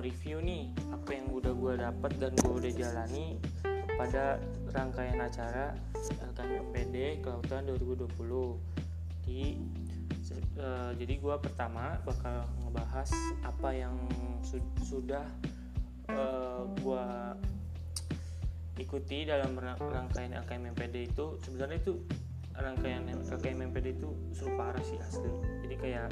[0.00, 3.36] mereview nih apa yang udah gue dapat dan gue udah jalani
[4.00, 4.40] pada
[4.72, 5.76] rangkaian acara
[6.32, 8.08] LKMPD Kelautan 2020
[9.28, 9.60] di
[10.56, 13.12] uh, jadi gue pertama bakal ngebahas
[13.44, 13.92] apa yang
[14.40, 14.56] su
[14.88, 15.28] sudah
[16.08, 17.06] uh, gue
[18.80, 21.36] ikuti dalam rangkaian LKMPD itu.
[21.44, 22.00] Sebenarnya itu
[22.56, 25.28] rangkaian LKM MPD itu seru parah sih asli.
[25.68, 26.08] Jadi kayak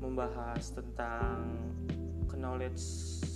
[0.00, 1.52] membahas tentang
[2.42, 2.82] knowledge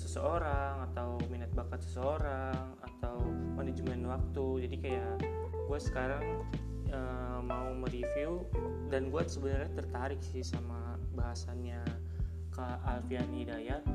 [0.02, 3.22] seseorang atau minat bakat seseorang atau
[3.54, 5.14] manajemen waktu jadi kayak
[5.54, 6.42] gue sekarang
[6.90, 7.00] e,
[7.46, 8.42] mau mereview
[8.90, 11.78] dan gue sebenarnya tertarik sih sama bahasannya
[12.50, 13.86] Kak Alfian Hidayat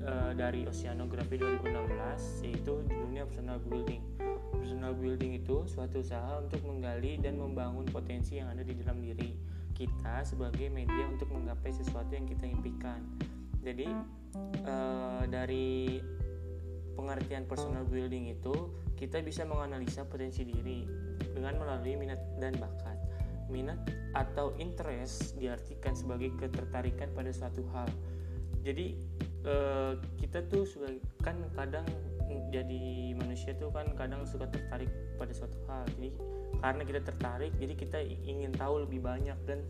[0.00, 4.00] e, dari Oceanografi 2016 yaitu di dunia personal building
[4.56, 9.36] personal building itu suatu usaha untuk menggali dan membangun potensi yang ada di dalam diri
[9.74, 13.00] kita sebagai media untuk menggapai sesuatu yang kita impikan.
[13.60, 13.86] Jadi
[14.64, 16.00] uh, dari
[16.96, 20.84] pengertian personal building itu kita bisa menganalisa potensi diri
[21.32, 22.96] dengan melalui minat dan bakat.
[23.50, 23.80] Minat
[24.14, 27.88] atau interest diartikan sebagai ketertarikan pada suatu hal.
[28.62, 28.96] Jadi
[29.44, 30.68] uh, kita tuh
[31.24, 31.86] kan kadang
[32.50, 36.10] jadi manusia tuh kan kadang suka tertarik pada suatu hal jadi
[36.62, 39.66] karena kita tertarik jadi kita ingin tahu lebih banyak dan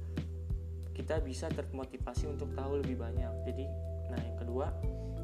[0.95, 3.65] kita bisa termotivasi untuk tahu lebih banyak jadi
[4.11, 4.67] nah yang kedua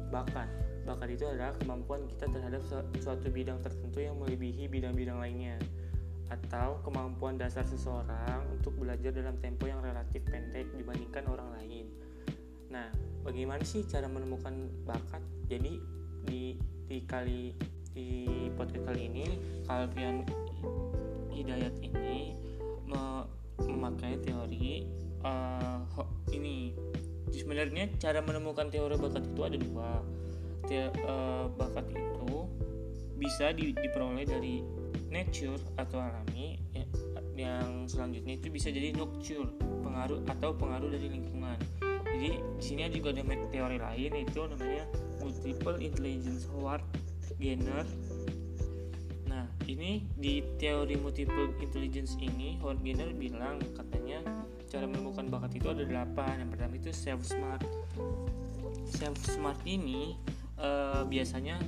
[0.09, 0.47] bakat
[0.87, 2.63] bakat itu adalah kemampuan kita terhadap
[3.03, 5.59] suatu bidang tertentu yang melebihi bidang-bidang lainnya
[6.27, 11.87] atau kemampuan dasar seseorang untuk belajar dalam tempo yang relatif pendek dibandingkan orang lain.
[12.67, 12.91] Nah,
[13.23, 15.23] bagaimana sih cara menemukan bakat?
[15.47, 15.79] Jadi
[16.27, 17.55] di di kali
[17.95, 18.27] di
[18.59, 19.25] podcast kali ini
[19.63, 20.27] Calvian
[21.31, 22.35] Hidayat ini
[23.87, 24.83] memakai teori
[25.23, 25.81] uh,
[26.33, 26.75] ini
[27.31, 29.91] sebenarnya cara menemukan teori bakat itu ada dua.
[30.67, 32.43] Te, uh, bakat itu
[33.17, 34.61] bisa di, diperoleh dari
[35.07, 36.83] nature atau alami ya,
[37.37, 39.47] yang selanjutnya itu bisa jadi nurture
[39.81, 41.57] pengaruh atau pengaruh dari lingkungan.
[42.07, 43.23] Jadi di sini juga ada
[43.53, 44.83] teori lain yaitu namanya
[45.21, 46.83] multiple intelligence Howard
[47.37, 47.85] Gardner
[49.67, 54.23] ini di teori multiple intelligence ini Howard Gardner bilang katanya
[54.67, 56.43] cara menemukan bakat itu ada delapan.
[56.43, 57.63] Yang pertama itu self smart
[58.87, 60.15] self smart ini
[60.57, 61.59] uh, biasanya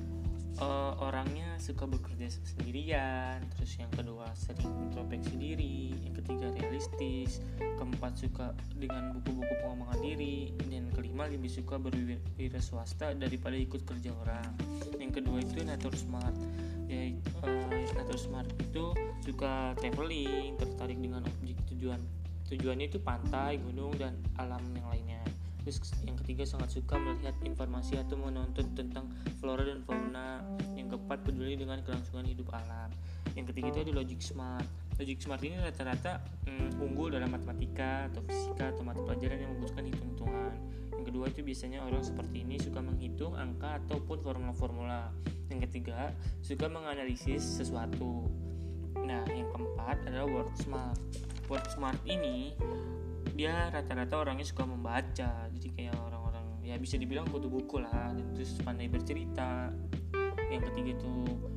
[0.59, 3.43] uh, orangnya suka bekerja sendirian.
[3.55, 5.95] Terus yang kedua sering introspeksi diri.
[6.07, 7.43] Yang ketiga realistis.
[7.59, 10.55] Keempat suka dengan buku-buku pengembangan diri.
[10.67, 10.88] Dan
[11.19, 14.55] kelima lebih suka berwira swasta daripada ikut kerja orang.
[15.03, 16.31] Yang kedua itu nature smart.
[16.87, 17.11] Ya
[17.43, 18.95] uh, nature smart itu
[19.27, 21.99] suka traveling tertarik dengan objek tujuan.
[22.47, 25.19] Tujuannya itu pantai gunung dan alam yang lainnya.
[25.67, 29.11] Terus yang ketiga sangat suka melihat informasi atau menonton tentang
[29.43, 30.39] flora dan fauna.
[30.79, 32.95] Yang keempat peduli dengan kelangsungan hidup alam.
[33.35, 34.67] Yang ketiga itu ada logic smart.
[34.95, 39.83] Logic smart ini rata-rata hmm, unggul dalam matematika atau fisika atau mata pelajaran yang membutuhkan
[39.83, 45.15] hitung-hitungan yang kedua itu biasanya orang seperti ini suka menghitung angka ataupun formula-formula.
[45.47, 46.11] Yang ketiga
[46.43, 48.27] suka menganalisis sesuatu.
[48.99, 50.99] Nah yang keempat adalah word smart.
[51.47, 52.51] Word smart ini
[53.31, 55.47] dia rata-rata orangnya suka membaca.
[55.55, 58.11] Jadi kayak orang-orang ya bisa dibilang kutu buku lah.
[58.11, 59.71] Dan terus pandai bercerita.
[60.51, 61.11] Yang ketiga itu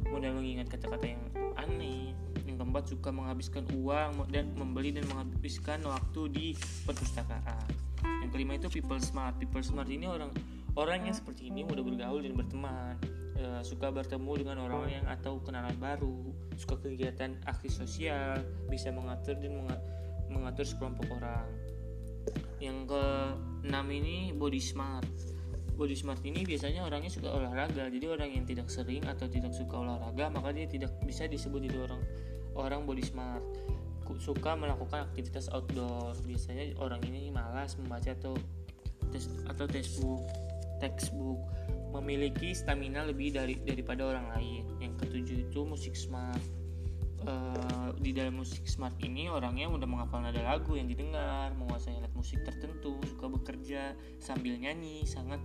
[0.06, 1.22] mudah mengingat kata-kata yang
[1.58, 2.14] aneh.
[2.46, 6.46] Yang keempat suka menghabiskan uang dan membeli dan menghabiskan waktu di
[6.86, 9.38] perpustakaan yang kelima itu people smart.
[9.38, 10.30] People smart ini orang
[10.78, 12.94] orang yang seperti ini mudah bergaul dan berteman.
[13.32, 16.30] E, suka bertemu dengan orang yang atau kenalan baru.
[16.58, 19.66] Suka kegiatan aktif sosial bisa mengatur dan
[20.30, 21.48] mengatur sekelompok orang.
[22.62, 23.04] Yang ke
[23.66, 25.08] enam ini body smart.
[25.72, 27.90] Body smart ini biasanya orangnya suka olahraga.
[27.90, 31.78] Jadi orang yang tidak sering atau tidak suka olahraga maka dia tidak bisa disebut itu
[31.82, 32.02] orang
[32.56, 33.40] orang body smart
[34.20, 38.34] suka melakukan aktivitas outdoor biasanya orang ini malas membaca atau
[39.10, 40.22] tes atau textbook
[40.80, 41.38] textbook
[41.92, 46.40] memiliki stamina lebih dari daripada orang lain yang ketujuh itu musik smart
[47.26, 52.12] uh, di dalam musik smart ini orangnya udah menghafal nada lagu yang didengar, menguasai alat
[52.14, 55.38] musik tertentu, suka bekerja sambil nyanyi, sangat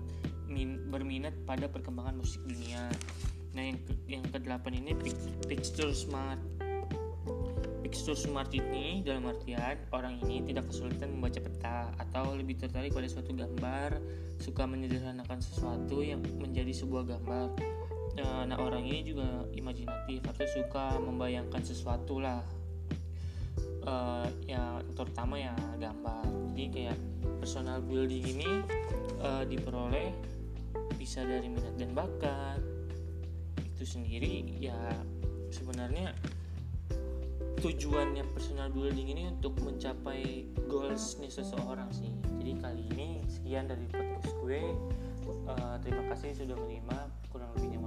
[0.47, 2.87] min berminat pada perkembangan musik dunia.
[3.53, 4.91] Nah, yang ke yang kedelapan ini
[5.49, 6.39] picture smart.
[7.95, 13.31] Smart ini dalam artian orang ini tidak kesulitan membaca peta atau lebih tertarik pada suatu
[13.31, 14.01] gambar,
[14.41, 17.47] suka menyederhanakan sesuatu yang menjadi sebuah gambar.
[18.17, 22.41] Nah, nah orang ini juga imajinatif atau suka membayangkan sesuatu lah.
[23.87, 26.27] Uh, ya terutama ya gambar.
[26.51, 26.97] Jadi kayak
[27.39, 28.49] personal building ini
[29.23, 30.11] uh, diperoleh
[30.99, 32.59] bisa dari minat dan bakat.
[33.77, 34.75] Itu sendiri ya
[35.53, 36.11] sebenarnya
[37.57, 42.13] tujuannya personal building ini untuk mencapai goals nih seseorang sih.
[42.37, 44.61] Jadi kali ini sekian dari podcast gue.
[45.27, 46.97] Uh, terima kasih sudah menerima.
[47.33, 47.81] Kurang lebihnya